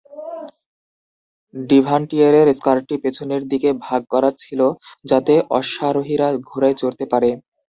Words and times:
ডিভান্টিয়েরের 1.53 2.47
স্কার্টটি 2.53 2.95
পেছনের 3.03 3.41
দিকে 3.51 3.69
ভাগ 3.85 4.01
করা 4.13 4.29
ছিল 4.41 4.61
যাতে 5.05 5.33
অশ্বারোহীরা 5.59 6.27
ঘোড়ায় 6.49 6.77
চড়তে 6.81 7.05
পারে। 7.11 7.29